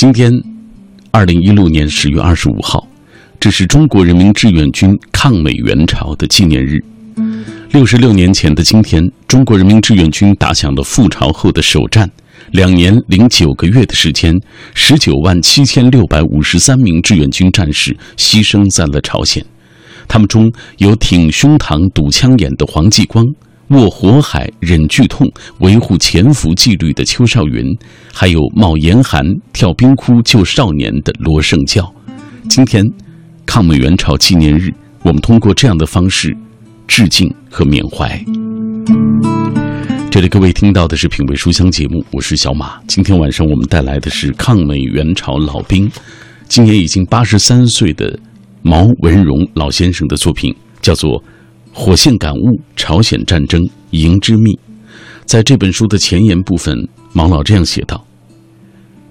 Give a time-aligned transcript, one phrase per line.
[0.00, 0.32] 今天，
[1.10, 2.88] 二零一六年十月二十五号，
[3.38, 6.82] 这是中国人民志愿军抗美援朝的纪念日。
[7.70, 12.10] 六十六年前的今天，中国人民志愿军打响了复朝后的首战。
[12.52, 14.34] 两年零九个月的时间，
[14.72, 19.44] 十九万七千六百五十三名志愿军战士牺牲在了朝鲜。
[20.08, 23.22] 他们中有挺胸膛堵枪眼的黄继光，
[23.70, 25.30] 卧火海忍剧痛
[25.60, 27.64] 维护潜伏纪律的邱少云，
[28.12, 31.88] 还有冒严寒跳冰窟救少年的罗胜教。
[32.48, 32.84] 今天，
[33.46, 36.36] 抗美援朝纪念日，我们通过这样的方式
[36.88, 38.20] 致敬和缅怀。
[40.10, 42.80] 这里各位听到的是品味书香节目，我是小马。
[42.88, 45.88] 今天晚上我们带来的是抗美援朝老兵，
[46.48, 48.18] 今年已经八十三岁的
[48.62, 50.52] 毛文荣老先生的作品，
[50.82, 51.22] 叫做
[51.72, 54.52] 《火线感悟：朝鲜战争营之秘》。
[55.24, 56.76] 在这本书的前言部分，
[57.12, 58.04] 毛老这样写道：“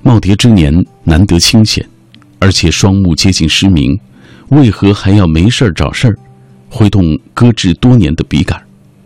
[0.04, 1.88] 耄耋之年难得清闲，
[2.38, 3.98] 而且双目接近失明，
[4.50, 6.16] 为何还要没事儿找事儿，
[6.70, 7.04] 挥动
[7.34, 8.62] 搁置多年的笔杆？”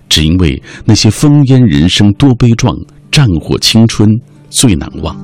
[0.09, 2.75] 只因为那些烽烟人生多悲壮，
[3.11, 4.09] 战火青春
[4.50, 5.16] 最难忘。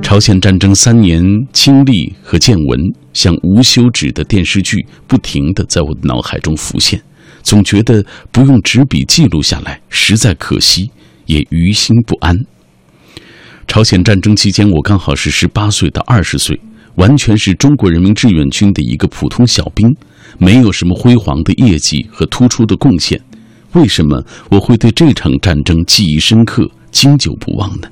[0.00, 2.80] 朝鲜战争三年经历和见闻，
[3.14, 7.00] 像无休止的电视剧，不停地在我的脑海中浮现。
[7.44, 10.90] 总觉得不用纸笔记录下来，实在可惜，
[11.26, 12.36] 也于心不安。
[13.68, 16.58] 朝鲜战争期间，我刚好是十八岁到二十岁，
[16.96, 19.94] 完全是中国人民志愿军的一个普通小兵，
[20.38, 23.20] 没有什么辉煌的业绩和突出的贡献。
[23.72, 27.88] 为什么我会对这场战争记忆深刻、经久不忘呢？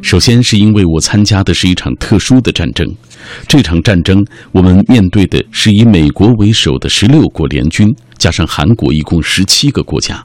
[0.00, 2.86] 首先是因为我参加的是一场特殊的战争，
[3.46, 10.24] 这场战争我们面对的是以美国为首的十六国联军，加上韩国一共十七个国家，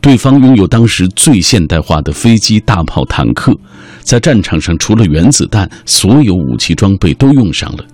[0.00, 3.52] 对方拥有当时最现代化的飞机、大炮、坦克，
[4.00, 7.84] 在战场上除了原子弹，所有武器装备都用上了。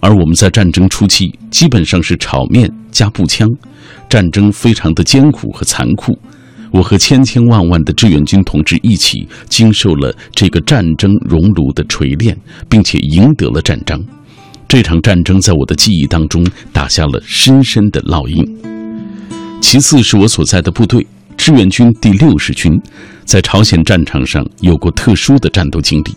[0.00, 3.46] 而我们在战争初期基本上是炒面加步枪，
[4.08, 6.18] 战争非常的艰苦和残酷。
[6.70, 12.36] 我和千千万万的志愿军同志一起经受了这个战争熔炉的锤炼，
[12.68, 14.02] 并且赢得了战争。
[14.68, 18.44] 这场战争在我的记忆当中打下了深深的烙印。
[19.60, 21.04] 其次是我所在的部队
[21.36, 22.72] 志愿军第六十军，
[23.24, 26.14] 在朝鲜战场上有过特殊的战斗经历。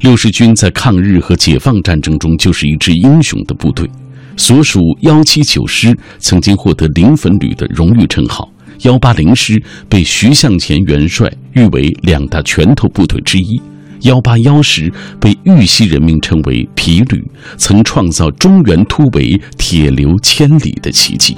[0.00, 3.88] 六十军在抗日和解放战争中就是一支英雄的部队，
[4.36, 8.50] 所属幺七九师曾经获得零粉旅的荣誉称号，
[8.82, 13.60] 幺八零师被徐向前元帅誉为两大拳头部队之一，
[14.02, 17.22] 幺八幺师被豫西人民称为皮旅，
[17.58, 21.36] 曾创造中原突围铁流千里的奇迹。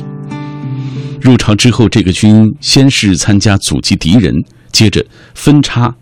[1.20, 4.32] 入朝之后，这个军先是参加阻击敌人，
[4.70, 5.04] 接着
[5.34, 5.92] 分叉。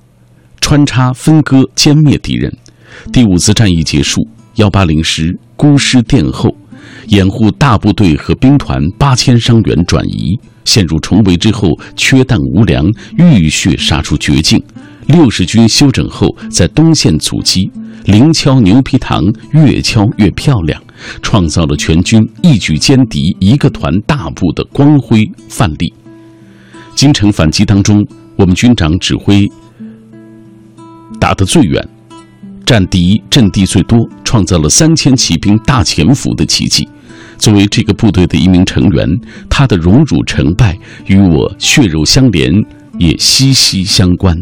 [0.60, 2.54] 穿插分割歼灭敌人，
[3.10, 6.54] 第五次战役结束，幺八零师孤师殿后，
[7.08, 14.62] 掩护大部队和兵团八千伤员转移，陷入重围之后缺弹无粮，浴血杀出绝境。
[15.06, 17.70] 六十军休整后，在东线阻击，
[18.04, 20.80] 零敲牛皮糖，越敲越漂亮，
[21.20, 25.92] 创造了全军一举歼敌一个团大部的光辉范例。
[26.94, 28.06] 京城反击当中，
[28.36, 29.50] 我们军长指挥。
[31.18, 31.86] 打得最远，
[32.64, 36.88] 占敌阵地最多，创造了三千骑兵大潜伏的奇迹。
[37.40, 39.08] 作为这个部队的一名成员，
[39.48, 42.52] 他的荣辱成败与我血肉相连，
[42.98, 44.38] 也息息相关。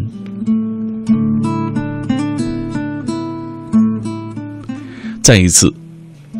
[5.23, 5.73] 再一次。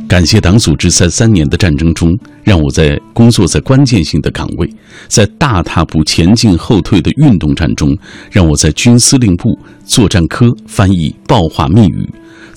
[0.09, 4.67] 感谢党组织在三年的战争中，让我在工作在关键性的岗位，
[5.07, 7.95] 在大踏步前进后退的运动战中，
[8.31, 12.09] 让我在军司令部作战科翻译报话密语，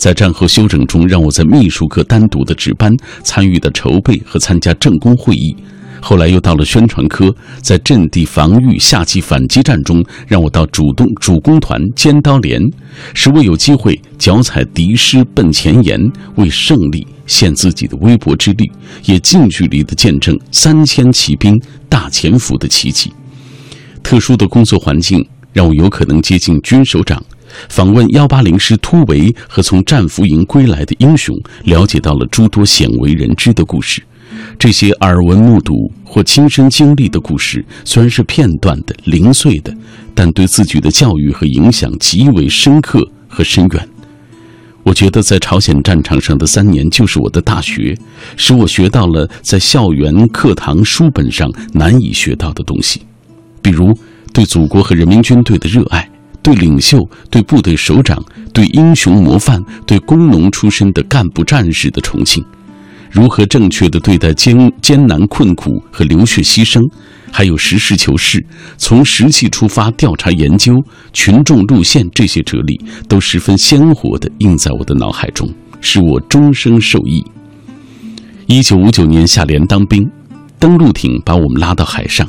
[0.02, 2.92] 在战后休整中，让我在秘书科单独的值班，
[3.24, 5.56] 参与的筹备和参加政工会议。
[6.02, 7.32] 后来又到了宣传科，
[7.62, 12.60] 在阵地防御、夏季反击战中，让我到主动主攻团尖刀连，
[13.14, 18.72] 使我有机会脚踩敌师奔前沿，为胜利献自己的微薄之力，
[19.06, 23.14] 也近距离的见证三千骑兵大潜伏的奇迹。
[24.02, 25.24] 特殊的工作环境
[25.54, 27.24] 让我有可能接近军首长，
[27.70, 34.02] 访问幺八零师突围和从战俘营归来的英雄，了解到了诸多鲜为人知的故事。
[34.58, 39.76] 这些耳闻目睹或亲身经历的故事，虽然是片段的、零碎的，
[40.16, 43.88] 但对自己的教育和影响极为深刻和深远。
[44.84, 47.96] 我觉得在朝鲜战场上的三年就是我的大学，
[48.36, 53.02] 使我学到了在校园课堂书本上难以学到的东西，
[53.62, 53.96] 比如
[54.34, 56.10] 对祖国和人民军队的热爱，
[56.44, 58.24] 对领袖、对部队首长、
[58.54, 62.44] 对英雄模范、对工农出身的干部战士的崇敬，
[63.12, 66.82] 如何正确的对待艰艰难困苦和流血牺牲，
[67.32, 68.44] 还有实事求是、
[68.78, 70.74] 从实际出发调查研究、
[71.14, 75.48] 群众路线这些哲理，都十分鲜活的印在我的脑海中，
[75.80, 77.24] 使我终生受益。
[78.48, 80.10] 一九五九年下连当兵，
[80.60, 82.28] 登陆艇把我们拉到海上。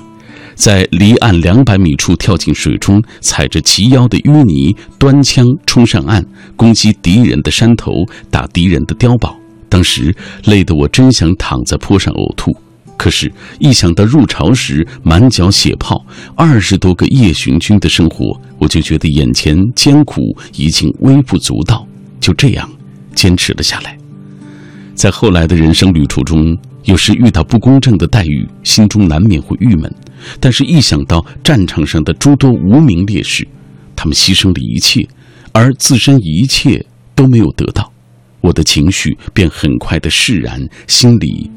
[0.54, 6.25] 在离岸两百米处跳进水中，踩着齐腰的淤泥，端枪冲上岸，
[6.56, 7.93] 攻击敌人的山头，
[8.31, 9.37] 打敌人的碉堡。
[9.69, 10.14] 当时
[10.44, 12.54] 累得我真想躺在坡上呕吐，
[12.99, 16.04] 可是，一想到入朝时满脚血泡，
[16.37, 20.20] 二十多个夜巡军的生活，我就觉得眼前艰苦
[20.55, 21.87] 已经微不足道。
[22.20, 22.70] 就这样，
[23.14, 23.96] 坚持了下来。
[24.94, 29.93] 在后来的人生旅途中，有时遇到不公正的待遇，心中难免会郁闷。
[30.40, 33.46] 但是，一想到战场上的诸多无名烈士，
[33.94, 35.06] 他们牺牲了一切，
[35.52, 36.84] 而自身一切
[37.14, 37.92] 都没有得到，
[38.40, 41.50] 我的情绪便很快的释然，心里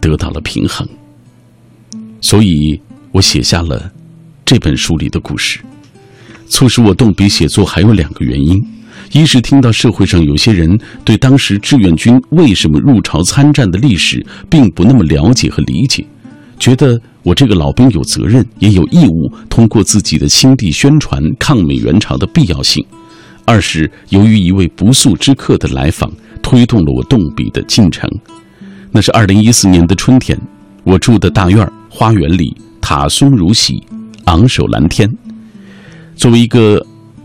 [0.00, 0.86] 得到了平衡。
[2.20, 2.80] 所以
[3.12, 3.90] 我写下了
[4.44, 5.60] 这本书里的故事。
[6.48, 8.62] 促使我动笔写作还有两个原因：
[9.12, 16.06] 一是听到社会上有些人对当时志愿军为什么入朝参战的历史并不那么了解和理解，
[16.58, 17.00] 觉得。
[17.26, 22.86] 我这个老兵有责任，也有义务通过自己的亲弟宣传抗美援朝的必要性。
[23.44, 26.08] 二是由于一位不速之客的来访，
[26.40, 28.08] 推动了我动笔的进程。
[28.92, 30.40] 那是二零一四年的春天，
[30.84, 33.82] 我住的大院花园里塔松如洗，
[34.26, 35.10] 昂首蓝天。
[36.14, 36.80] 作为一个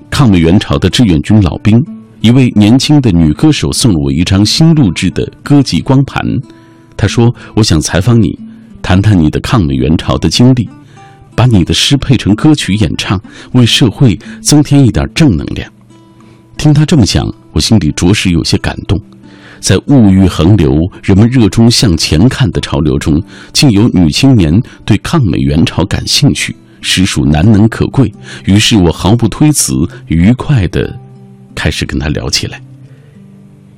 [0.09, 1.79] 抗美援朝的志愿军老兵，
[2.21, 6.25] 一位年轻的女歌手送了我一张新录制的歌集光盘。
[6.97, 8.35] 她说：“我想采访你。”
[8.91, 10.67] 谈谈你的抗美援朝的经历，
[11.33, 13.17] 把你的诗配成歌曲演唱，
[13.53, 15.71] 为社会增添一点正能量。
[16.57, 19.01] 听他这么讲，我心里着实有些感动。
[19.61, 23.23] 在物欲横流、人们热衷向前看的潮流中，
[23.53, 28.13] 竟有女青年对抗美援朝感兴趣，实属难能可贵。
[28.43, 29.73] 于是我毫不推辞，
[30.07, 30.99] 愉快地
[31.55, 32.61] 开始跟他聊起来。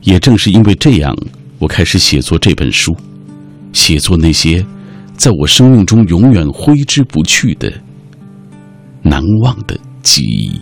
[0.02, 1.16] 也正是因为这样，
[1.60, 2.98] 我开始写作这本书，
[3.74, 4.66] 写作那些。
[5.18, 7.72] 在我生命中永远挥之不去的
[9.02, 10.60] 难忘的记忆。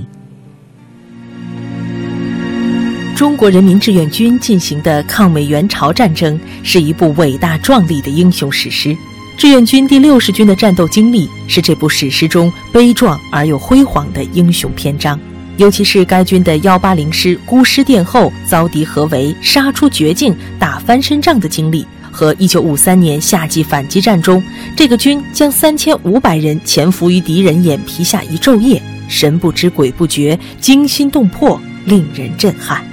[3.15, 8.98] 中国人民志愿军进行的抗美援朝战争是一部伟大壮丽的英雄史诗。
[9.38, 15.19] 志愿军第六十军的战斗经历是这部史诗中悲壮而又辉煌的英雄篇章。
[15.57, 21.86] 尤其是该军的幺八零师孤师殿后，遭敌合围，杀出绝境，打翻身仗的经历。
[22.13, 24.44] 和一九五三年夏季反击战中，
[24.75, 32.83] 这个军将三千五百人潜伏于敌人眼皮下一昼夜，神不知鬼不觉，惊心动魄，令人震撼。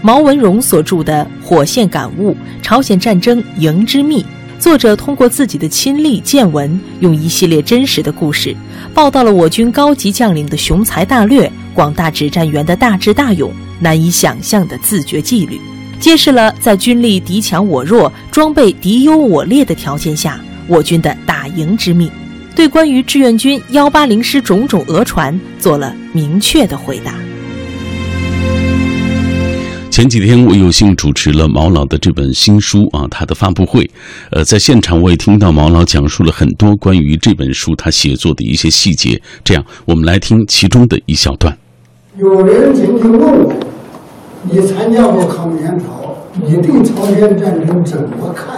[0.00, 4.22] 毛文荣所著的《火线感悟：朝鲜战争营之秘》，
[4.58, 8.56] 作者通过自己的亲历见闻，用一系列真实的故事，
[8.96, 15.60] 报道了我军高级将领的雄才大略、广大指战员的大智大勇、难以想象的自觉纪律。
[16.00, 22.10] 揭示了在军力敌强我弱、装备敌优我劣的条件下，我军的打赢之秘，
[22.54, 27.12] 对关于志愿军幺八零师种种讹传做了明确的回答。
[29.96, 33.90] 前几天我有幸主持了毛老的这本新书啊，他的发布会，
[34.30, 39.18] 呃，在现场我也听到毛老讲述了很多关于这本书他写作的一些细节。
[39.42, 41.56] 这样，我们来听其中的一小段。
[42.18, 43.54] 有人曾经问我。
[44.42, 48.56] 你参加过抗美援朝，你对朝鲜战争怎么看？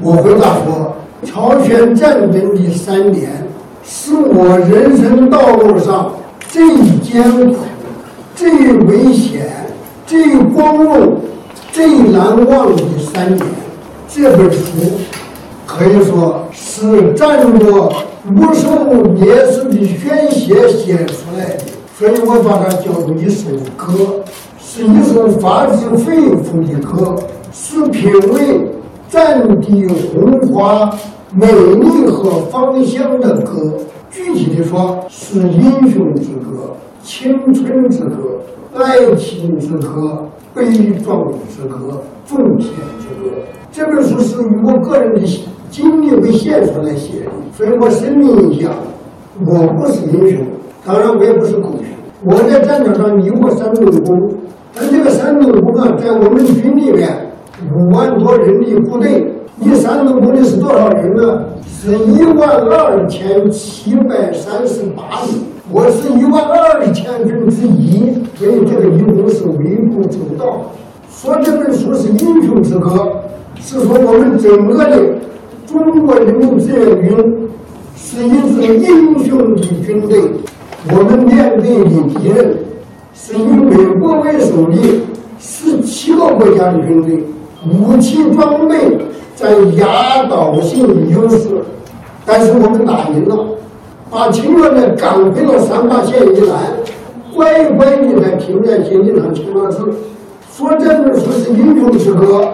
[0.00, 0.96] 我回答说，
[1.26, 3.46] 朝鲜战争的三年
[3.84, 6.10] 是我人生道路上
[6.48, 6.62] 最
[7.02, 7.58] 艰苦、
[8.34, 9.46] 最危险、
[10.10, 11.20] 最光荣、
[11.70, 13.46] 最难忘的三年。
[14.08, 14.58] 这本书
[15.64, 17.92] 可以说是战过
[18.28, 21.62] 无数烈士的鲜血写出来的，
[21.96, 24.24] 所以我把它叫做一首歌。
[24.58, 27.14] 是一首发自肺腑的歌，
[27.52, 28.66] 是品味
[29.08, 30.92] 战地红花、
[31.32, 33.74] 美丽和芳香的歌。
[34.10, 38.40] 具体的说，是英雄之歌、青春之歌、
[38.74, 40.64] 爱情之歌、悲
[41.02, 43.30] 壮之歌、奉献之歌。
[43.72, 45.20] 这本书是以我个人的
[45.70, 48.70] 经历为线索来写的，所以我声明一下：
[49.44, 50.46] 我不是英雄，
[50.84, 51.84] 当然我也不是狗熊。
[52.24, 54.30] 我在战场上立过三等功。
[54.74, 57.08] 但这个三等功啊，在我们军里面
[57.74, 59.26] 五万多人的部队，
[59.56, 61.44] 你三等功的是多少人呢？
[61.66, 65.40] 是一万二千七百三十八人。
[65.72, 70.72] 我是一万二千分之一，所以这个一共是微不足道。
[71.08, 73.22] 说这本书是英雄之歌，
[73.60, 75.00] 是说我们整个的
[75.68, 77.48] 中国人民志愿军
[77.96, 80.20] 是一支英雄的军队。
[80.88, 81.84] 我们面对的
[82.18, 82.56] 敌人
[83.14, 84.76] 是以美国为首的
[85.38, 87.22] 十七个国家的军队，
[87.64, 88.98] 武器装备
[89.36, 91.46] 在压倒性的优势，
[92.26, 93.46] 但是我们打赢了。
[94.10, 96.58] 把清末的赶回了三八线以南，
[97.32, 99.84] 乖乖的在停在军地上签了字。
[100.52, 102.44] 说这本书是英雄之歌，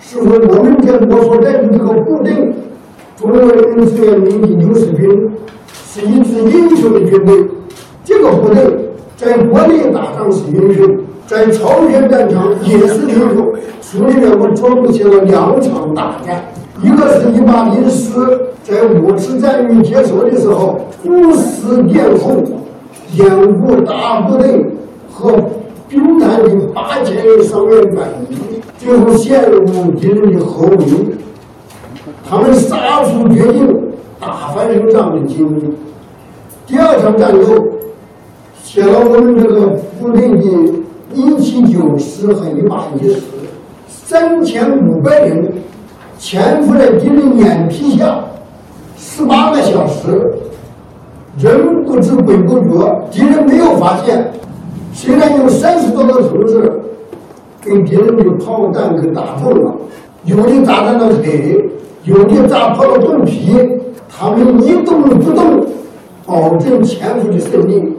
[0.00, 2.54] 是说我们这我所在的这个部队，
[3.16, 5.32] 中国人民志愿军第六十军，
[5.84, 7.44] 是一支英雄的军队。
[8.04, 8.64] 这个部队
[9.16, 13.52] 在国内打仗是英雄，在朝鲜战场也是英雄。
[13.80, 16.44] 所以呢我专门写了两场大战。
[16.82, 22.36] 一个是一八零四，在五次战役结束的时候，虎视殿后，
[23.14, 24.66] 掩护大部队
[25.10, 25.34] 和
[25.88, 30.84] 兵团的八千人伤员转移，最后陷入敌人的后围。
[32.28, 33.76] 他们杀出决定
[34.20, 35.74] 打翻生仗的经历。
[36.66, 37.66] 第二场战斗，
[38.62, 39.66] 写了我们这个
[39.98, 40.36] 部队的
[41.14, 43.22] 一七九师和一八一师，
[43.88, 45.50] 三千五百人。
[46.18, 48.22] 潜伏在敌人眼皮下
[49.20, 50.32] 十八个小时，
[51.36, 54.32] 人不知鬼不觉，敌人没有发现。
[54.94, 56.72] 虽然有三十多个同志
[57.62, 59.74] 被敌人的炮弹给打中了，
[60.24, 61.68] 有的炸断了腿，
[62.04, 63.54] 有的炸破了肚皮，
[64.08, 65.66] 他们一动不动，
[66.24, 67.94] 保证潜伏的胜利。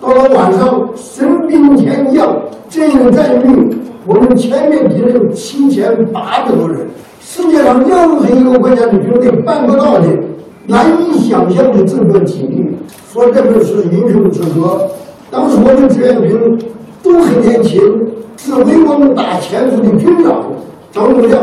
[0.00, 2.34] 到了晚上，神兵天降，
[2.70, 6.86] 这个战役，我们歼灭敌人七千八百多人。
[7.32, 10.08] 世界上任何一个国家的军队办不到的，
[10.66, 12.66] 难以想象的这份体力。
[13.12, 14.88] 说这就是英雄之歌。
[15.30, 16.58] 当时我们志愿军
[17.04, 17.80] 都很年轻，
[18.36, 20.42] 指挥我们打潜伏的军长
[20.90, 21.40] 张宗亮，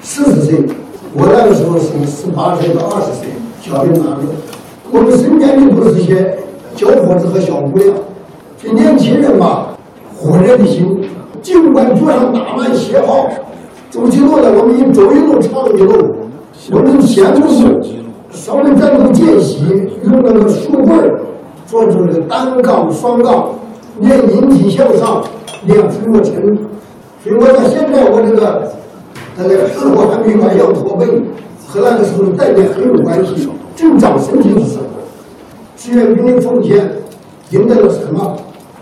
[0.00, 0.64] 四十岁，
[1.12, 3.26] 我那个时候是十八岁到二十岁，
[3.60, 4.28] 小兵哪里？
[4.92, 6.38] 我们身边的都是些
[6.76, 7.92] 小伙子和小姑娘，
[8.62, 9.66] 这年轻人嘛，
[10.16, 11.00] 火热的心，
[11.42, 13.28] 尽管桌上打满旗号。
[13.96, 16.16] 走起路来，我们一走一路唱一路。
[16.70, 17.80] 我们前头是
[18.30, 19.64] 稍微战斗间隙，
[20.04, 21.20] 用那个树棍儿
[21.66, 23.48] 做出的单杠、双杠，
[24.00, 25.24] 练引体向上，
[25.64, 26.34] 练俯卧撑。
[27.24, 28.70] 所以我到现在，我这个
[29.38, 31.06] 那个自我还没把腰驼背，
[31.66, 33.48] 和那个时候锻炼很有关系。
[33.74, 34.84] 正长身体的时候，
[35.74, 36.86] 志愿军的奉献
[37.48, 38.36] 赢得了什么？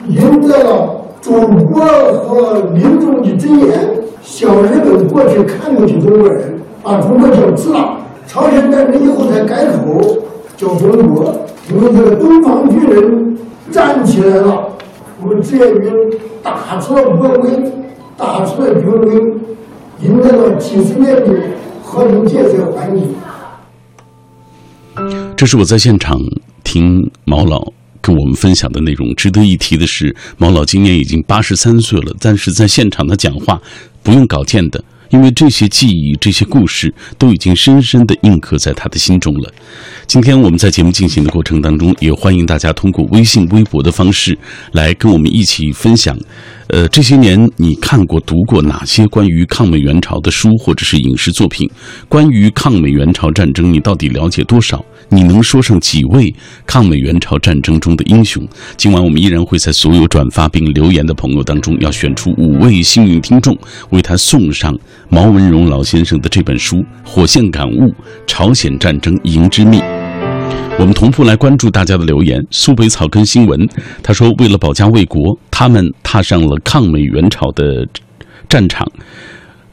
[0.08, 1.30] 赢得了祖
[1.70, 1.84] 国
[2.26, 4.02] 和民众的尊严。
[4.24, 8.00] 小日本过去看不起中国人，把中国叫次了。
[8.26, 10.00] 朝鲜战争以后才改口
[10.56, 13.36] 叫中国，因为这个东方巨人
[13.70, 14.66] 站起来了，
[15.20, 15.92] 我们志愿军
[16.42, 17.50] 打出了国威，
[18.16, 19.14] 打出了军威，
[20.00, 21.30] 赢得了几十年的
[21.82, 23.14] 和平建设环境。
[25.36, 26.18] 这是我在现场
[26.64, 29.14] 听毛老跟我们分享的内容。
[29.14, 33.60] 值得一提的是，毛老今年已经八十三岁了，但是在现场的讲话。
[34.04, 39.52] 不用稿件的，因为这些记忆、这些故事都已经深深的印刻在他的心中了。
[40.06, 44.38] 今天我们在节目进行的过程当中，也欢迎大家通过微信、微博的方式
[44.72, 46.16] 来跟我们一起分享。
[46.68, 51.68] 呃，这些年你看过、读过哪些关于抗美援朝的书或者是影视作品？
[52.08, 54.84] 关于抗美援朝战争，你到底了解多少？
[55.14, 56.34] 你能说上几位
[56.66, 58.44] 抗美援朝战争中的英雄？
[58.76, 63.56] 今晚我们依然会在所有转发并留言的朋友当中，要选出五位幸运听众，
[63.90, 64.76] 为他送上
[65.08, 67.94] 毛文荣老先生的这本书《火线感悟：
[68.26, 69.78] 朝鲜战争营之秘》。
[70.80, 72.44] 我们同步来关注大家的留言。
[72.50, 73.68] 苏北草根新闻
[74.02, 77.86] 他说：“为了保家卫国，他们踏上了抗美援朝的
[78.48, 78.84] 战场。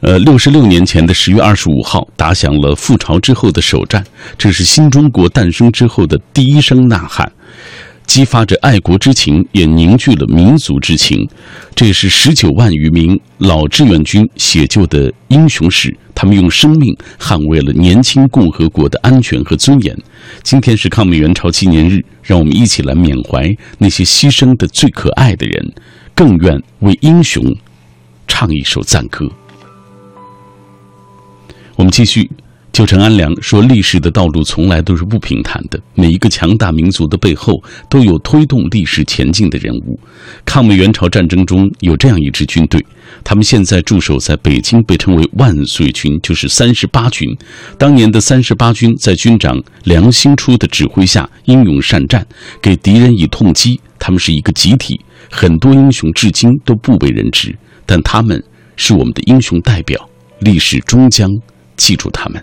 [0.02, 4.04] 呃，六十六年前的十月二十五号，打响了复朝之后的首战。
[4.36, 7.30] 这是新中国诞生之后的第一声呐喊。”
[8.04, 11.26] 激发着爱国之情，也凝聚了民族之情。
[11.76, 15.96] 这是十九万余名老志愿军写就的英雄史。
[16.16, 19.96] 他们用生命捍卫了年轻共和国的安全和尊严。
[20.42, 25.72] 今天是抗美援朝纪念日，让我们一起来缅怀那些牺牲的最可爱的人，
[26.12, 27.42] 更愿为英雄
[28.26, 29.30] 唱一首赞歌。
[31.76, 32.30] 我们继续。
[32.72, 40.00] 旧陈安良说：“历史的道路从来都是不平坦的，每一个强大民族的背后都有推动历史前进的人物。
[40.46, 42.82] 抗美援朝战争中有这样一支军队，
[43.22, 47.28] 他们现在驻守在北京，被称为万岁军，就是三十八军。
[47.76, 52.26] 当年的三十八军在军长梁兴初的指挥下，英勇善战，
[52.62, 53.78] 给敌人以痛击。
[53.98, 54.98] 他们是一个集体，
[55.30, 58.42] 很多英雄至今都不为人知，但他们
[58.76, 60.08] 是我们的英雄代表，
[60.40, 61.28] 历史终将
[61.76, 62.42] 记住他们。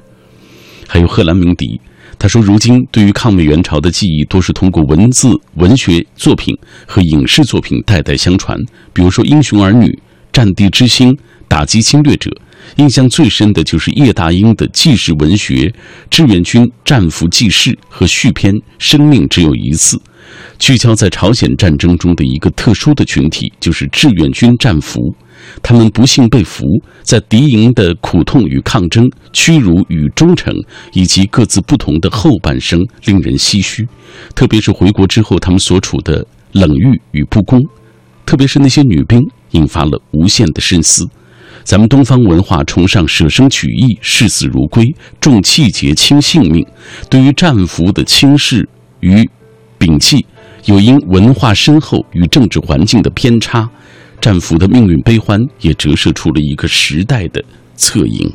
[0.88, 1.80] 还有贺兰鸣笛，
[2.18, 6.58] 他说：“如今对于抗美援朝的记忆，多是通过文字、文学作品
[6.88, 8.58] 和影视作品代代相传。
[8.92, 9.86] 比如说《英雄儿女》
[10.34, 11.14] 《战地之星》
[11.48, 12.30] 《打击侵略者》，
[12.78, 15.68] 印象最深的就是叶大鹰的纪实文学
[16.10, 19.96] 《志愿军战俘记事》和续篇《生命只有一次》，
[20.58, 25.00] 聚焦在朝鲜战争中的一个特殊的群体，就是志愿军战俘。”
[25.64, 26.66] 他们不幸被俘，
[27.02, 30.54] 在敌营的苦痛与抗争、屈辱与忠诚，
[30.92, 33.88] 以及各自不同的后半生，令人唏嘘。
[34.36, 37.62] 特别是回国之后，他们所处的冷遇与不公，
[38.26, 41.08] 特别是那些女兵，引发了无限的深思。
[41.64, 44.86] 咱们东方文化崇尚舍生取义、视死如归，
[45.22, 46.66] 重气节轻性命，
[47.10, 48.68] 对于战俘的轻视
[49.00, 49.28] 与
[49.80, 50.26] 摒弃，
[50.66, 53.68] 又因文化深厚与政治环境的偏差。
[54.22, 57.42] 战俘的命运悲欢，也折射出了一个时代的
[57.76, 58.30] 侧影。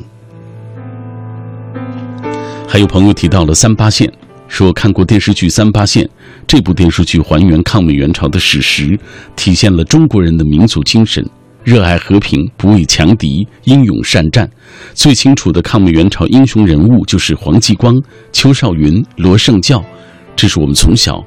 [2.67, 4.11] 还有朋友提到了三八线，
[4.47, 6.03] 说看过电视剧《三八线》，
[6.47, 8.99] 这部电视剧还原抗美援朝的史实，
[9.35, 11.23] 体现了中国人的民族精神，
[11.63, 14.49] 热爱和平，不畏强敌，英勇善战。
[14.95, 17.95] 最清楚的抗美援朝英雄人物就是黄继光、
[18.33, 19.85] 邱少云、罗盛教，
[20.35, 21.23] 这是我们从小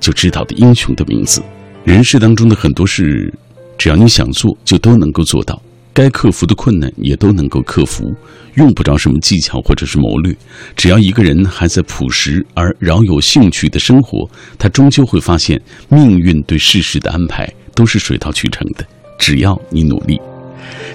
[0.00, 1.42] 就知道的英雄的名字。
[1.84, 3.32] 人世当中的很多事，
[3.78, 5.60] 只要你想做，就都能够做到。
[5.92, 8.14] 该克服的困难也都能够克服，
[8.54, 10.34] 用不着什么技巧或者是谋略。
[10.76, 18.86] 只要一个人还在朴实而饶有兴趣的生活，他终究会发现，命运对世事的安排都是水到渠成的。
[19.18, 20.18] 只要你努力。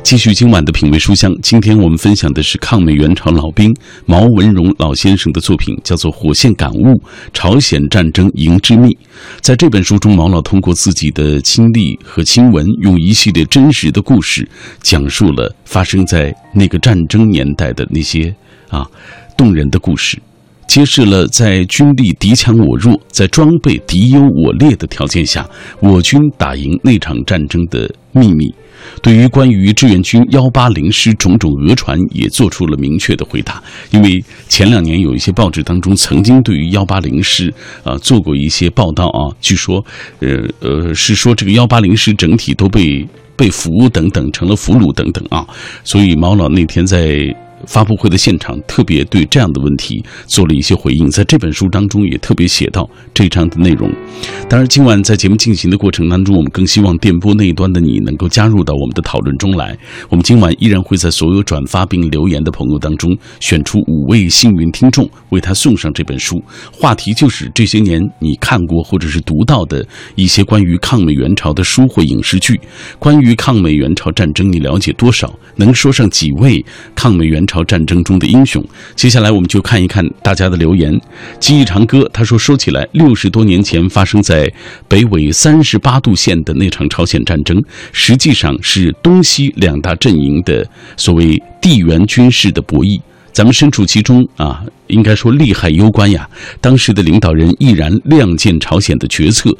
[0.03, 7.01] 继续今晚的品味书香，今天我们分享的是抗美援朝老兵毛文荣老先生的作品，叫做《火线感悟：
[7.33, 8.89] 朝鲜战争营之秘》。
[9.41, 14.47] 在这本书中，毛老通过自己的亲历和亲闻，用一系列真实的故事，
[14.81, 18.33] 讲述了发生在那个战争年代的那些
[18.69, 18.85] 啊
[19.35, 20.19] 动人的故事，
[20.67, 25.47] 揭示了在军力敌强我弱，在装备敌优我劣的条件下，
[25.79, 28.53] 我军打赢那场战争的秘密。
[29.01, 33.61] 对于关于志愿军幺八零师种种讹传，也做出了明确的回答。
[33.89, 37.51] 因为前两年有一些报纸当中曾经对于幺八零师
[37.83, 39.83] 啊做过一些报道啊，据说，
[40.19, 45.47] 呃呃是说这个幺八零师整体都被被俘等等成了俘虏等等啊，
[45.83, 47.35] 所以毛老那天在。
[47.67, 53.91] 发布会的现场特别对这样的问题做了一些回应，在这本书当中也特别写到这章的内容。
[54.47, 59.75] 当然，今晚在节目进行的过程当中，我们更希望电波那一端的你能够加入到我们的讨论中来。
[60.09, 66.39] 我们今晚依然会在所有转发并留言的朋友当中选出五位幸运听众，为他送上这本书。
[66.71, 69.83] 话题就是这些年你看过或者是读到的
[70.15, 72.59] 一些关于抗美援朝的书或影视剧。
[72.99, 75.33] 关于抗美援朝战争，你了解多少？
[75.55, 77.54] 能说上几位抗美援朝？
[77.55, 78.61] 朝战争中的英雄，
[78.97, 80.99] 接下来我们就看一看大家的留言。
[81.39, 84.51] 记忆长歌他说：“说起来，六十多年前发生在
[84.89, 87.63] 北纬三十八度线的那场朝鲜战争，
[87.93, 92.99] 实际上是东西两大阵营的所谓地缘军事的博弈。
[93.35, 96.25] 咱们身处其中啊，应该说利害攸关呀。
[96.61, 99.53] 当时的领导人毅然亮剑朝鲜的决策。”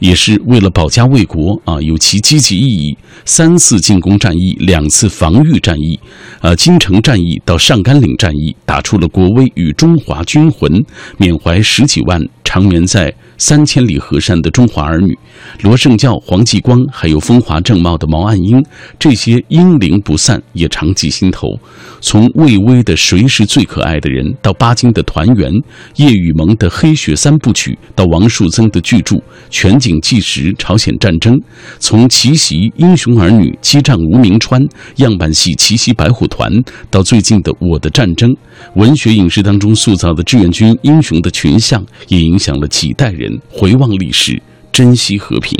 [0.00, 2.96] 也是为了保家卫国啊，有其积极意义。
[3.26, 6.00] 三次进攻战役，两次防御战役，
[6.40, 10.82] 呃，金城战役到上甘岭战役，打出了国威与中华军魂，
[11.18, 15.18] 缅怀十几万长眠在三千里河山的中华儿女，
[15.62, 18.62] 罗胜教、黄继光，还有风华正茂的毛岸英，
[18.98, 21.48] 这些英灵不散，也常记心头。
[22.02, 25.50] 从魏巍的《谁是最可爱的人》，到巴金的《团圆》，
[25.96, 29.16] 叶雨蒙的《黑雪三部曲》，到王树增的巨著
[29.48, 29.96] 《全景》。
[30.10, 31.40] 纪实朝鲜战争，
[31.78, 34.60] 从奇袭英雄儿女激战无名川
[34.96, 36.50] 样板戏奇袭白虎团，
[36.90, 38.34] 到最近的我的战争，
[38.74, 44.40] 文学影视当中塑造的志愿军英雄的群像，也影响了几代人回望历史，
[44.72, 45.58] 珍惜和平。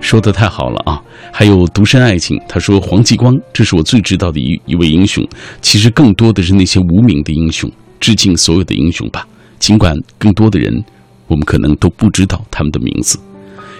[0.00, 1.02] 说的太好了啊！
[1.32, 5.26] 还有独身爱情，他说黄继光，这是我最知道的一一位英雄。
[5.60, 9.26] 其实更多的是那些无名的英雄，致敬所有的英雄吧。
[9.58, 10.84] 尽管更多的人。
[11.26, 13.18] 我们可能都不知道他们的名字。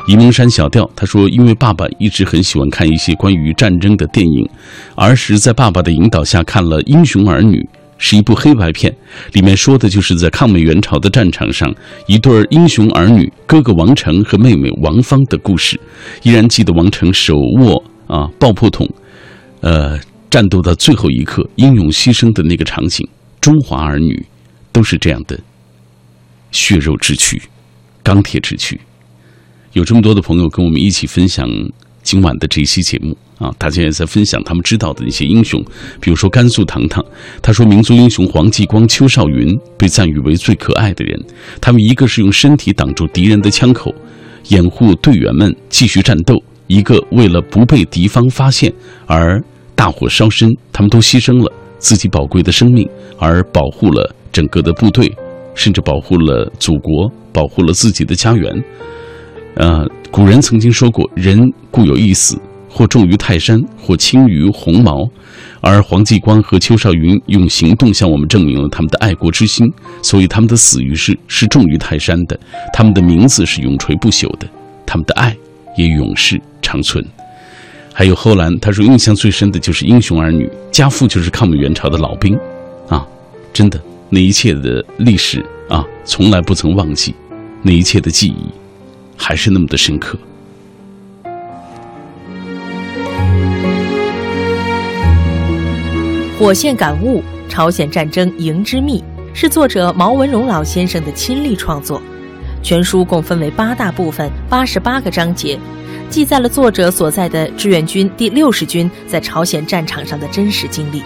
[0.09, 4.49] 沂蒙山小调他说：“因为爸爸一直很喜欢看一些关于战争的电影，
[4.95, 7.59] 儿时在爸爸的引导下看了《英雄儿女》，
[7.99, 8.95] 是一部黑白片，
[9.33, 11.73] 里面说的就是在抗美援朝的战场上，
[12.07, 15.81] 一对英雄儿女，哥哥王成和妹妹王芳的故事。
[16.23, 18.89] 依然记得王成手握啊，爆破筒，
[19.61, 23.09] 呃，战斗到最后一刻，英勇牺牲的那个场景，
[23.41, 24.27] 中华儿女
[24.73, 25.39] 都是这样的，
[26.51, 27.41] 血肉之躯，
[28.03, 28.79] 钢铁之躯。
[29.73, 31.49] 有这么多的朋友跟我们一起分享
[32.05, 35.61] 今晚的这一期节目啊，大家也在分享他们知道的那些英雄，
[36.01, 37.05] 比如说甘肃糖糖，
[37.43, 41.21] 他说民族英雄黄继光、邱少云被赞誉为最可爱的人，
[41.61, 43.93] 他们一个是用身体挡住敌人的枪口，
[44.49, 46.41] 掩护队员们继续战斗。
[46.67, 48.73] 一个为了不被敌方发现
[49.07, 49.43] 而
[49.75, 52.89] 大火烧身，他们都牺牲了自己宝贵的生命，
[53.19, 55.11] 而保护了整个的部队，
[55.55, 58.65] 甚至保护了祖国，保护了自己的家园。
[59.57, 65.11] 呃，古人曾经说过：“人固有一死，或重于泰山，或轻于鸿毛。”
[65.61, 69.69] 而黄继光和邱少云用行动向我们证明了他们的爱国之心，
[70.05, 72.39] 所以他们的死于世是重于泰山的，
[72.73, 74.49] 他们的名字是永垂不朽的，
[74.87, 75.37] 他们的爱
[75.77, 76.41] 也永世。
[76.63, 77.05] 长存，
[77.93, 82.39] 还有后兰，他说印象最深的就是英雄儿女，家父就是抗美援朝的老兵，
[82.89, 83.05] 啊，
[83.53, 87.13] 真的，那一切的历史啊，从来不曾忘记，
[87.63, 88.47] 那一切的记忆，
[89.17, 90.19] 还是那么的深刻。
[96.39, 102.03] 火线感悟：朝鲜战争营之秘，是作者毛文荣老先生的亲历创作，
[102.63, 105.59] 全书共分为八大部分，八十八个章节。
[106.11, 111.03] 记载了作者所在的志愿军第六十军在朝鲜战场上的真实经历。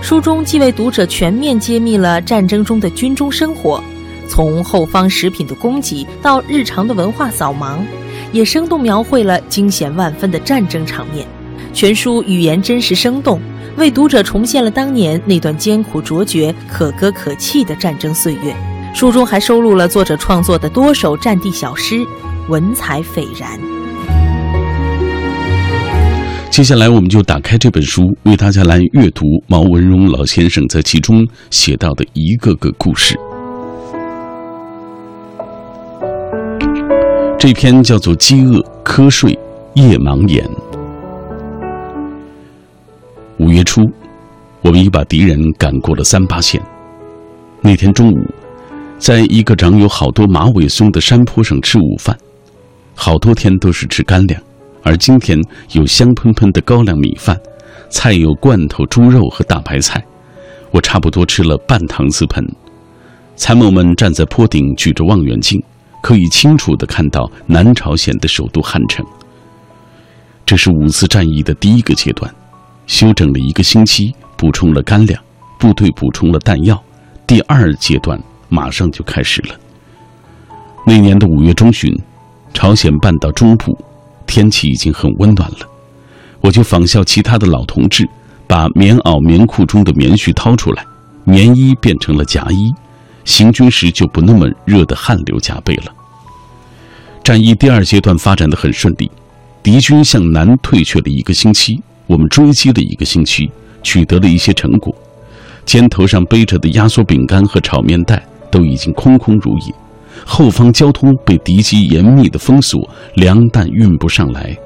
[0.00, 3.82] 书中既为读者全面揭秘了战争中的军中生活，
[4.28, 7.78] 从后方食品的供给到日常的文化扫盲，
[8.32, 11.26] 也生动描绘了惊险万分的战争场面。
[11.72, 13.40] 全书语言真实生动，
[13.76, 18.54] 为读者重现了当年那段艰苦卓绝、可歌可泣的战争岁月。
[18.94, 22.04] 书中还收录了作者创作的多首战地小诗，
[22.48, 23.58] 文采斐然。
[26.50, 33.16] 接下来，我们就打开这本书，为大家来阅读毛文荣老先生在其中写到的一个个故事。
[37.38, 39.30] 这篇叫做《饥饿、瞌睡、
[39.74, 40.44] 夜盲眼》。
[43.36, 43.88] 五月初，
[44.60, 46.60] 我们已把敌人赶过了三八线。
[47.60, 48.18] 那天中午，
[48.98, 52.18] 在一个长有好多马尾松的山坡上吃午饭，
[52.96, 54.42] 好多天都是吃干粮。
[54.82, 55.40] 而今天
[55.74, 57.38] 有香喷喷的高粱米饭，
[57.88, 60.04] 菜有罐头猪肉和大白菜，
[60.72, 62.44] 我差不多吃了半搪瓷盆。
[63.36, 65.62] 参谋们站在坡顶，举着望远镜，
[66.02, 69.04] 可以清楚地看到南朝鲜的首都汉城。
[70.46, 72.32] 这是五次战役的第一个阶段，
[72.86, 75.22] 休整了一个星期，补充了干粮，
[75.58, 76.82] 部队补充了弹药。
[77.26, 79.54] 第二阶段马上就开始了。
[80.86, 81.94] 那年的五月中旬，
[82.54, 83.76] 朝鲜半岛中部。
[84.26, 85.66] 天气已经很温暖了，
[86.42, 88.06] 我就仿效其他的老同志，
[88.46, 90.84] 把棉袄、棉裤中的棉絮掏出来，
[91.24, 92.70] 棉衣变成了夹衣，
[93.28, 95.92] 行军时就不那么热得汗流浃背了。
[97.22, 99.10] 战役第二阶段发展的很顺利，
[99.62, 103.50] 敌军向南退却了一个星期，我们追击了一个星期，
[103.82, 104.94] 取得了一些成果，
[105.66, 109.74] 肩头上背着的压缩饼干和炒面袋都已经空空如也。
[110.24, 114.56] 后方交通被敌机严密的封锁，粮弹运不上来。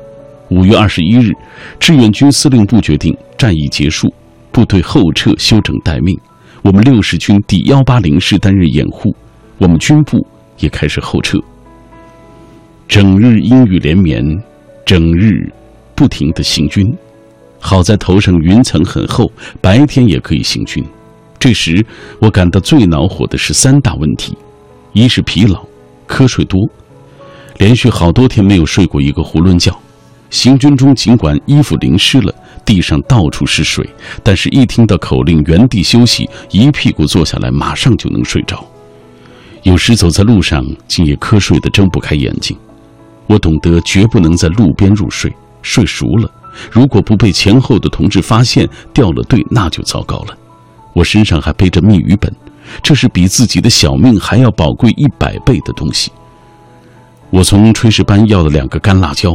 [0.50, 1.32] 五月二十一日，
[1.80, 4.14] 志愿军司令部决定战役结束，
[4.52, 6.16] 部队后撤休整待命。
[6.62, 9.14] 我们六十军第幺八零师担任掩护，
[9.58, 10.24] 我们军部
[10.60, 11.36] 也开始后撤。
[12.86, 14.24] 整日阴雨连绵，
[14.86, 15.52] 整日
[15.96, 16.96] 不停的行军。
[17.58, 20.84] 好在头上云层很厚，白天也可以行军。
[21.36, 21.84] 这时
[22.20, 24.38] 我感到最恼火的是三大问题。
[24.92, 25.66] 一是疲劳，
[26.06, 26.60] 瞌睡多，
[27.58, 29.76] 连续好多天没有睡过一个囫囵觉。
[30.30, 32.32] 行军中尽管衣服淋湿了，
[32.64, 33.88] 地上到处是水，
[34.22, 38.64] 但是一听到口令，原地休息，一屁股坐下来，马上就能睡着。
[39.62, 42.56] 有时走在路上，竟也瞌睡的睁不开眼睛。
[43.26, 46.30] 我懂得绝不能在路边入睡，睡熟了，
[46.70, 50.36] 如果不被前后的同志发现掉了队，那就糟糕了。
[50.92, 52.34] 我身上还背着密语本。
[52.82, 56.10] 这是比自己的小命还要宝贵一百倍的东西。
[57.28, 59.34] 我从炊事班要了两个干辣椒，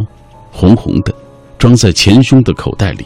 [0.49, 1.13] 红红的，
[1.59, 3.05] 装在前胸的口袋里。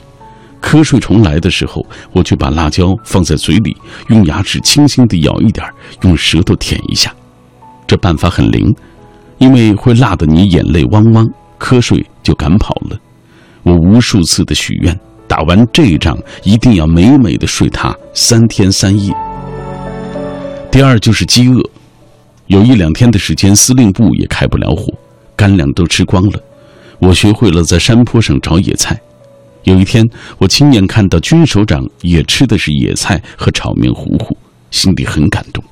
[0.61, 3.75] 瞌睡虫来的时候，我就把辣椒放在嘴里，
[4.09, 5.65] 用牙齿轻轻地咬一点，
[6.03, 7.13] 用舌头舔一下。
[7.87, 8.73] 这办法很灵，
[9.37, 11.27] 因为会辣得你眼泪汪汪，
[11.59, 12.97] 瞌睡就赶跑了。
[13.63, 14.97] 我无数次的许愿，
[15.27, 19.13] 打完这一仗一定要美美的睡它三天三夜。
[20.71, 21.61] 第二就是饥饿，
[22.47, 24.93] 有一两天的时间，司令部也开不了火，
[25.35, 26.39] 干粮都吃光了。
[26.99, 28.97] 我学会了在山坡上找野菜，
[29.63, 34.35] 有一天，我亲眼看到军首长也吃的是野菜和炒面糊糊，
[34.71, 35.63] 心里很感动，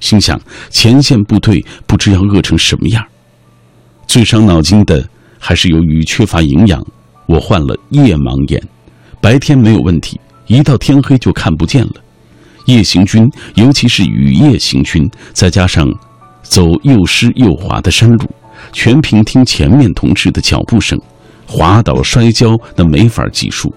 [0.00, 3.04] 心想前线部队不知要饿成什么样。
[4.06, 5.06] 最伤脑筋的
[5.38, 6.84] 还是由于缺乏营养，
[7.26, 8.62] 我患了夜盲眼，
[9.20, 11.92] 白天没有问题，一到天黑就看不见了。
[12.66, 15.88] 夜行军，尤其是雨夜行军，再加上
[16.42, 18.30] 走又湿又滑的山路，
[18.72, 21.00] 全凭听前面同志的脚步声。
[21.50, 23.72] 滑倒摔跤那没法计数，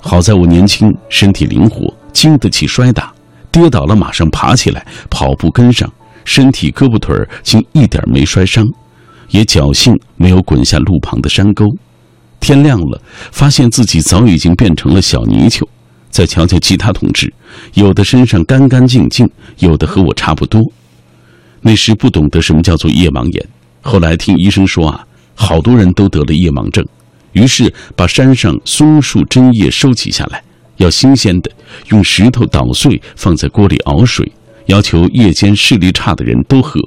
[0.00, 3.12] 好在我年轻，身体灵活，经得起摔打，
[3.52, 5.92] 跌倒了马上爬起来，跑步跟上，
[6.24, 8.66] 身体胳膊腿儿竟一点没摔伤，
[9.28, 11.66] 也侥幸没有滚下路旁的山沟。
[12.40, 12.98] 天亮了，
[13.30, 15.68] 发现自己早已经变成了小泥鳅。
[16.08, 17.30] 再瞧瞧其他同志，
[17.74, 20.62] 有的身上干干净净，有的和我差不多。
[21.60, 23.46] 那时不懂得什么叫做夜盲眼，
[23.82, 25.04] 后来听医生说啊。
[25.34, 26.84] 好多人都得了夜盲症，
[27.32, 30.42] 于是把山上松树针叶收集下来，
[30.76, 31.50] 要新鲜的，
[31.88, 34.30] 用石头捣碎放在锅里熬水，
[34.66, 36.80] 要求夜间视力差的人都喝。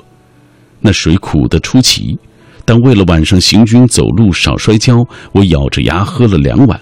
[0.80, 2.18] 那水苦得出奇，
[2.64, 6.80] 但为了晚上行军走路少摔跤，我咬着牙喝了两碗。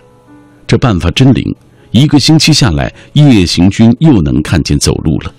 [0.68, 1.56] 这办法真灵，
[1.92, 5.34] 一个星期下来，夜行军又能看见走路了。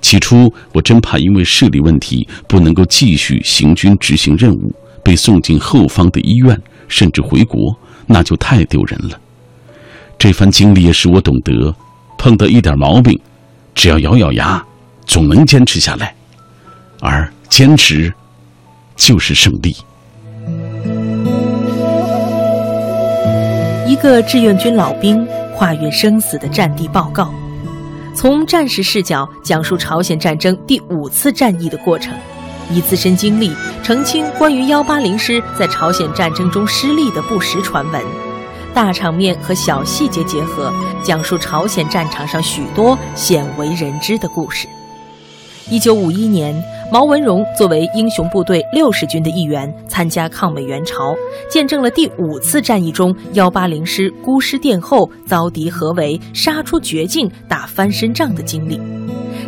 [0.00, 4.74] 起初我真怕因为视力问题不能够继续行军执行任务。
[5.04, 9.20] 被送进后方的医院，甚至回国，那就太丢人了。
[10.18, 11.72] 这番经历也使我懂得，
[12.18, 13.20] 碰到一点毛病，
[13.74, 14.64] 只要咬咬牙，
[15.06, 16.14] 总能坚持下来。
[17.00, 18.12] 而坚持，
[18.96, 19.76] 就是胜利。
[23.86, 27.32] 一个志愿军老兵跨越生死的战地报告，
[28.14, 32.14] 从战士视角讲述朝鲜战争第五次战役的过程。
[32.70, 38.02] 以自身经历澄清关于幺八零师在朝鲜战争中失利的不实传闻，
[38.72, 40.72] 大场面和小细节结合，
[41.02, 44.66] 讲述朝鲜战场上许多鲜为人知的故事。
[45.70, 46.54] 一九五一年，
[46.92, 51.14] 毛文荣作为英雄部队六十军的一员，参加抗美援朝，
[51.50, 58.78] 见证了第五次战役中幺八零师孤师殿后，遭敌合围，杀出绝境，打翻身仗的经历。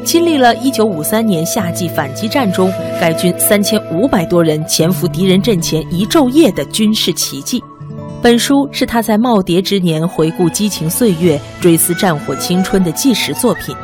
[0.06, 7.60] 亲历了1953年夏季反击战中，该军3500多人潜伏敌人阵前一昼夜的军事奇迹。
[8.22, 13.74] 本书是他在耄耋之年回顾激情岁月、追思战火青春的纪实作品，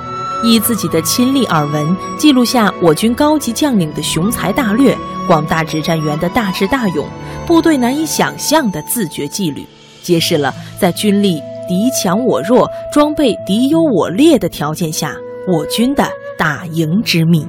[0.45, 1.85] 以自己的亲历耳闻，
[2.17, 7.05] 记录下我军高级将领的雄才大略、广大指战员的大智大勇、
[7.49, 9.67] 部队难以想象的自觉纪律，
[10.05, 15.13] 揭示了在军力敌强我弱、装备敌优我劣的条件下。
[15.45, 17.45] 我军的打赢之秘。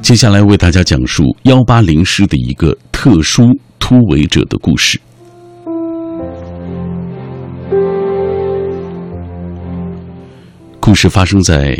[0.00, 3.42] 接下来为大家讲述幺八零师的一个特殊
[3.80, 5.00] 突围者的故事。
[10.78, 11.76] 故事发生在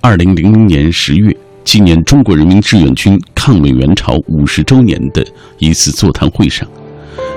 [0.00, 5.26] 二零零零年十月，纪念中国人民志愿军抗美援朝五十周年的
[5.58, 6.68] 一次座谈会上，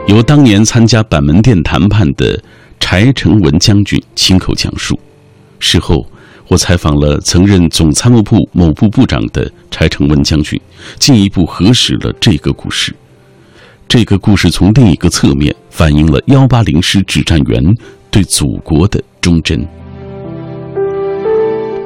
[0.07, 2.39] 由当年参加板门店谈判的。
[2.93, 4.95] 柴成文将军亲口讲述。
[5.57, 6.05] 事后，
[6.47, 10.61] 我采访了曾任总参谋部某部部长的柴成文将军，
[10.99, 12.95] 进一步核实了这个故事。
[13.87, 17.63] 这个故事从另一个侧面反映了幺八零师指战员
[18.11, 19.67] 对祖国的忠贞。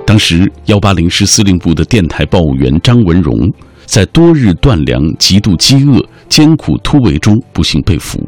[0.05, 3.49] 当时，幺八零师司令部的电台报务员张文荣
[3.85, 8.21] 在多日断粮、极度饥饿、艰苦突围中不幸被俘，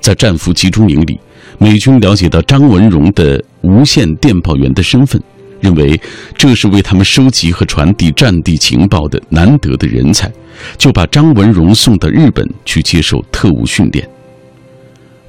[0.00, 1.20] 在战俘集中营里。
[1.58, 5.20] 美军了解到张文荣的无线电报员的身份，
[5.60, 6.00] 认为
[6.36, 10.32] 这是为他们收集和传递战地情报的难得的人才，
[10.76, 14.08] 就把张文荣送到日本去接受特务训练。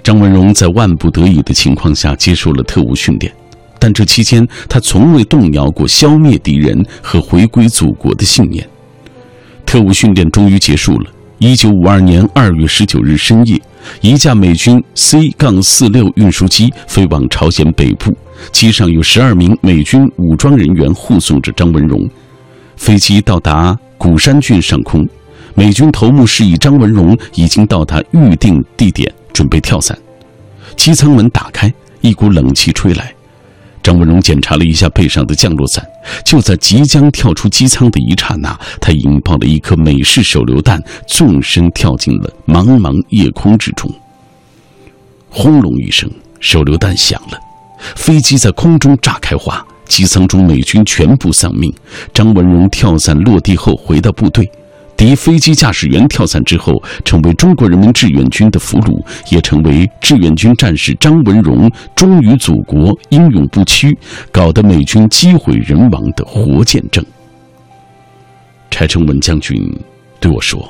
[0.03, 3.33] 张文荣在万不得已的情况下接受了特务训练，
[3.79, 8.65] 但这期间他从未动摇过消灭敌人和回归祖国的信念。
[9.65, 11.11] 特务训练终于结束了。
[11.39, 13.59] 一九五二年二月十九日深夜。
[14.01, 18.15] 一架美军 C- 杠四六运输机飞往朝鲜北部，
[18.51, 22.09] 机上有十二名美军武装人员护送着张文荣。
[22.77, 25.07] 飞机到达古山郡上空，
[25.53, 29.97] 美军头目示意张文荣已经到达预定地点，准备跳伞。
[30.77, 33.13] 机舱门打开，一股冷气吹来。
[33.81, 35.85] 张文荣检查了一下背上的降落伞，
[36.25, 43.91] 就在即将跳出机舱的一刹那，他引爆了一颗美式手榴弹，纵身跳进了茫茫夜空之中。
[45.29, 47.39] 轰隆一声，手榴弹响了，
[47.95, 51.73] 飞机在空中炸开花，机舱中美军全部丧命。
[52.13, 54.49] 张文荣跳伞落地后回到部队，
[54.99, 63.97] 敌飞机驾驶员跳伞之后，成为中国人民志愿军的俘虏，也成为志愿军战士张文荣忠于祖国、英勇不屈，
[64.29, 67.01] 搞得美军机毁人亡的活见证。
[68.69, 69.57] 柴成文将军
[70.19, 70.69] 对我说：“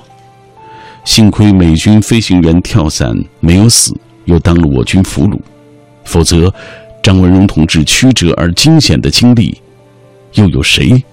[1.03, 5.39] 幸亏美军飞行员跳伞没有死，又当了我军俘虏，
[6.05, 6.53] 否则，
[7.01, 9.59] 张文荣同志曲折而惊险的经历，
[10.33, 11.03] 又有谁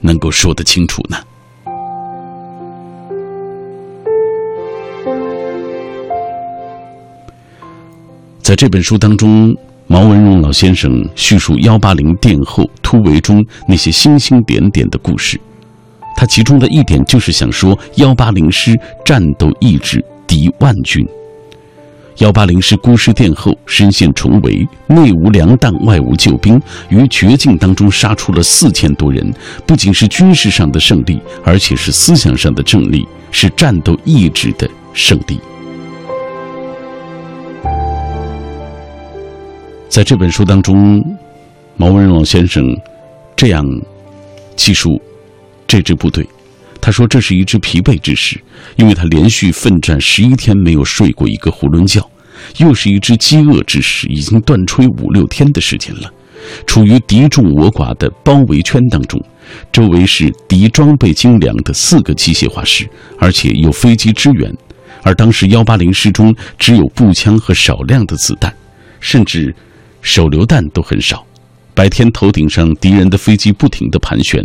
[0.00, 1.16] 能够说得清楚呢？”
[8.46, 9.52] 在这本书当中，
[9.88, 15.36] 毛文荣老先生叙述幺八零殿后突围中那些星星点点的故事。
[16.16, 21.04] 他其中的一点就是想说，幺八零师战斗意志敌万军。
[22.18, 29.28] 幺八零师孤师殿后，身陷重围，内无粮弹，外无救兵，于绝境当中杀出了四千多人，
[29.66, 35.40] 不仅是军事上的胜利，而且是思想上的胜利，是战斗意志的胜利。
[39.88, 41.02] 在这本书当中，
[41.76, 42.64] 毛文龙先生
[43.34, 43.64] 这样
[44.54, 45.00] 记述
[45.66, 46.26] 这支部队。
[46.80, 48.38] 他说：“这是一支疲惫之师，
[48.76, 52.00] 因为他连续奋战十一天没有睡过一个囫囵觉；
[52.58, 56.12] 又是一支饥饿之师，已经断炊五六天的时间了，
[56.66, 59.20] 处于敌众我寡的包围圈当中，
[59.72, 62.86] 周围是敌装备精良的四个机械化师，
[63.18, 64.52] 而且有飞机支援。
[65.02, 68.54] 而当时幺八零师中只有步枪和少量的子弹，
[69.00, 69.54] 甚至……”
[70.06, 71.26] 手榴弹都很少，
[71.74, 74.40] 白天头顶上敌人的飞机不停地盘旋，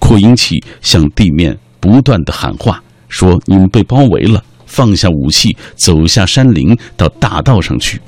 [0.00, 8.00] 扩音器向地面不断地喊话，说：“你们被包围了，放下武器，走下山林，到大道上去。”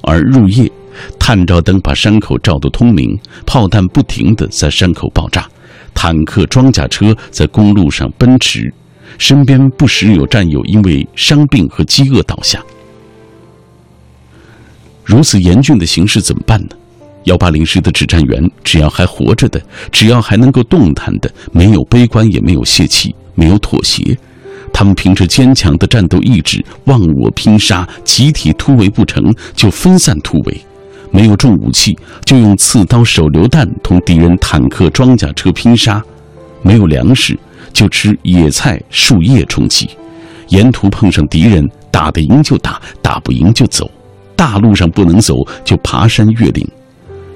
[0.00, 0.72] 而入夜，
[1.18, 5.46] 探照灯把山口照得通明，炮弹不停地在山口爆炸，
[5.92, 8.72] 坦克、装甲车在公路上奔驰，
[9.18, 12.64] 身边不时有战友因为伤病和饥饿倒下。
[15.08, 16.68] 如此严峻的形势怎么办呢？
[17.24, 19.58] 幺八零师的指战员，只要还活着的，
[19.90, 24.18] 只要还能够动弹的，没有悲观，也没有泄气，没有妥协，
[24.70, 30.60] 他们凭着坚强的战斗意志，忘我拼杀，集体突围不成就分散突围，
[31.10, 36.04] 没有重武器就用刺刀、手榴弹同敌人坦克、装甲车拼杀，
[36.60, 37.34] 没有粮食
[37.72, 39.88] 就吃野菜、树叶充饥，
[40.48, 43.90] 沿途碰上敌人，打得赢就打，打不赢就走。
[44.38, 46.64] 大路上不能走，就爬山越岭；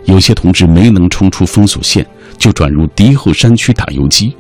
[0.05, 2.07] 有些同志没能冲出封锁线，
[2.39, 4.33] 就转入敌后山区打游击。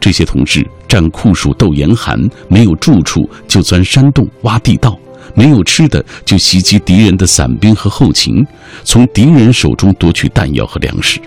[0.00, 4.98] 这些同志战酷暑斗严寒，没有住处就钻山洞挖地道，
[5.34, 8.46] 没有吃的就袭击敌人的伞兵和后勤，
[8.82, 11.20] 从敌人手中夺取弹药和粮食。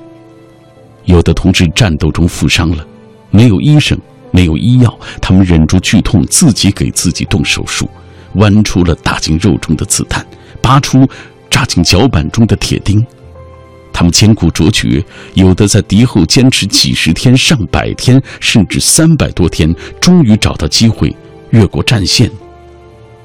[1.06, 2.84] 有的同志战斗中负伤了，
[3.30, 3.96] 没有医生，
[4.32, 7.88] 没有医药，他们忍住剧痛，自己给自己动手术，
[8.34, 10.26] 剜出了打进肉中的子弹。
[10.64, 11.08] 拔出
[11.50, 13.06] 扎进脚板中的铁钉，
[13.92, 21.14] 他们艰苦卓绝，有的在敌后坚持几十天、上百天，甚至三百多天，终于找到机会
[21.50, 22.32] 越过战线，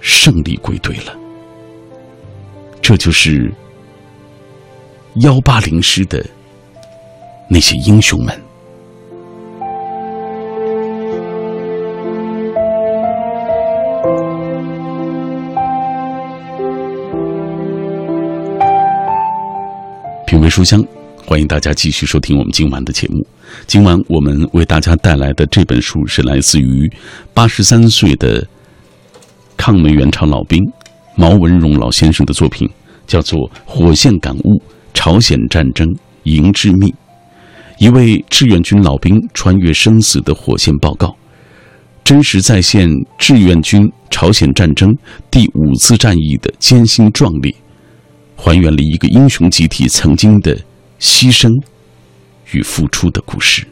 [0.01, 1.17] 胜利归队了。
[2.83, 3.53] 这就是
[5.23, 6.25] 幺八零师的
[7.49, 8.48] 那些英雄们。
[20.39, 20.81] 品味书香，
[21.27, 23.27] 欢迎大家继续收听我们今晚的节目。
[23.67, 26.89] 今晚我们为大家带来的这本书是来自于
[27.35, 28.47] 八十三岁的
[29.57, 30.63] 抗美援朝老兵
[31.17, 32.71] 毛文荣老先生的作品，
[33.05, 34.63] 叫做《火线感悟：
[34.95, 36.87] 朝鲜战争营之秘》。
[37.81, 41.17] 一位志愿军老兵穿越生死的火线报告，
[42.05, 44.97] 真实再现志愿军朝鲜战争
[45.33, 47.53] 第五次战役的艰辛壮烈。
[48.41, 50.57] 还原了一个英雄集体曾经的
[51.01, 51.51] 牺牲
[52.53, 53.67] 与付出的故事。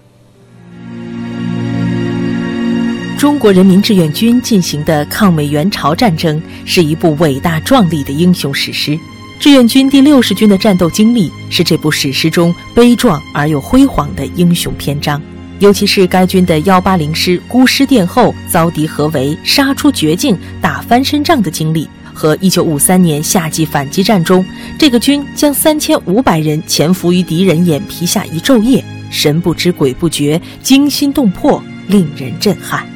[3.16, 8.98] 中国人民志愿军进行的抗美援朝战争是一部伟大壮丽的英雄史诗。
[9.38, 15.22] 志愿军第六十军的战斗经历是这部史诗中悲壮而又辉煌的英雄篇章。
[15.60, 21.88] 尤其是该军的幺八零师孤师殿后，遭敌合围，杀出绝境，打翻身仗的经历。
[22.16, 24.42] 和一九五三年夏季反击战中，
[24.78, 32.86] 这个军将三千五百人潜伏于敌人眼皮下一昼夜，神不知鬼不觉，惊心动魄，令人震撼。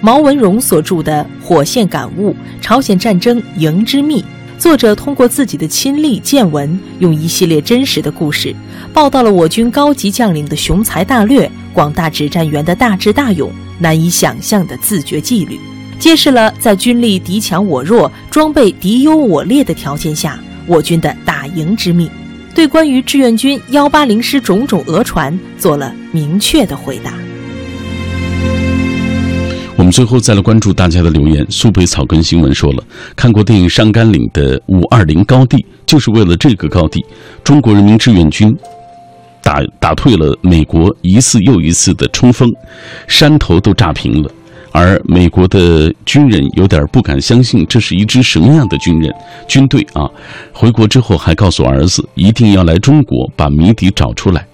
[0.00, 4.20] 毛文荣所著的《火线感悟：朝鲜战争营之秘》，
[4.58, 8.52] 作者通过自己的亲历见闻，用一系列真实的故事，
[8.92, 15.58] 报道了我军高级将领的雄才大略、广大指战员的大智大勇、难以想象的自觉纪律，
[15.98, 22.10] 揭示了在军力敌强我弱、装备敌优我劣的条件下，我军的打赢之秘。
[22.54, 27.12] 对关于志愿军幺八零师种种讹传做了明确的回答。
[29.76, 31.46] 我们最后再来关注大家的留言。
[31.48, 32.82] 苏北草根新闻说了，
[33.14, 37.04] 看过电影《上甘岭》的五二零高地，就是为了这个高地，
[37.44, 38.56] 中国人民志愿军
[39.40, 42.52] 打打退了美国一次又一次的冲锋，
[43.06, 44.28] 山头都炸平了。
[44.70, 49.12] 而美国的军人有点不敢相信，这是一支什么样的军人
[49.46, 50.08] 军队啊？
[50.52, 54.46] 回国之后还告诉儿子，一定要来中国把谜底找出来，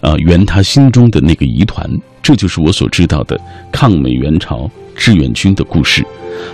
[0.00, 1.90] 啊，圆他心中的那个疑团。
[2.22, 3.40] 这就是我所知道的
[3.72, 6.06] 抗美援朝志愿军的故事。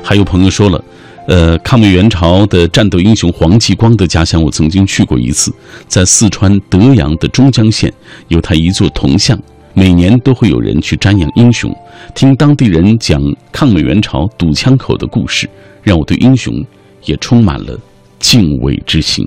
[0.02, 0.82] 还有朋友说了，
[1.26, 5.52] 呃，抗美援朝的战斗英雄黄继光的家乡，我曾经去过一次，
[5.86, 7.92] 在四川德阳的中江县，
[8.28, 9.38] 有他一座铜像。
[9.78, 11.72] 每年都会有人去瞻仰英雄，
[12.12, 13.22] 听当地人讲
[13.52, 15.48] 抗美援朝堵枪口的故事，
[15.84, 16.52] 让我对英雄
[17.04, 17.78] 也充满了
[18.18, 19.24] 敬畏之心。